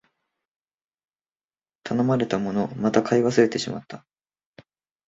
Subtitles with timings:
[1.83, 4.03] 頼まれたもの、また買い忘れてしまった